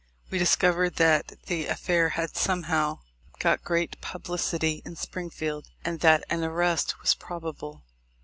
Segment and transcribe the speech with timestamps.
[0.31, 3.01] We discovered that the affair had, somehow,
[3.37, 7.83] got great publicity in Spring field, and that an arrest was probable.